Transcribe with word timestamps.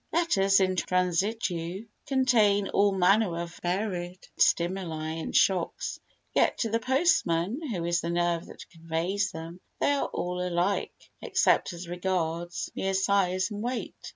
Letters 0.11 0.59
in 0.59 0.77
transitu 0.77 1.85
contain 2.07 2.69
all 2.69 2.91
manner 2.91 3.37
of 3.37 3.59
varied 3.61 4.27
stimuli 4.35 5.09
and 5.09 5.35
shocks, 5.35 5.99
yet 6.33 6.57
to 6.61 6.71
the 6.71 6.79
postman, 6.79 7.59
who 7.69 7.85
is 7.85 8.01
the 8.01 8.09
nerve 8.09 8.47
that 8.47 8.67
conveys 8.71 9.29
them, 9.29 9.59
they 9.79 9.91
are 9.91 10.07
all 10.07 10.41
alike, 10.41 11.11
except 11.21 11.71
as 11.73 11.87
regards 11.87 12.71
mere 12.75 12.95
size 12.95 13.51
and 13.51 13.61
weight. 13.61 13.93